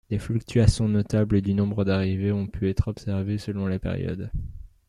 Des 0.09 0.17
fluctuations 0.17 0.87
notables 0.89 1.41
du 1.43 1.53
nombre 1.53 1.85
d'arrivées 1.85 2.31
ont 2.31 2.47
pu 2.47 2.67
être 2.67 2.87
observées 2.87 3.37
selon 3.37 3.67
les 3.67 3.77
périodes. 3.77 4.31